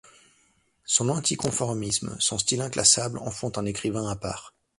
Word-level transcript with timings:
Son 0.83 1.09
anticonformisme, 1.09 2.15
son 2.17 2.39
style 2.39 2.61
inclassable 2.63 3.19
en 3.19 3.29
font 3.29 3.51
un 3.57 3.65
écrivain 3.67 4.07
à 4.09 4.15
part. 4.15 4.55